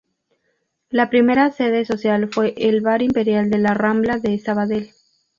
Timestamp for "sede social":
1.51-2.27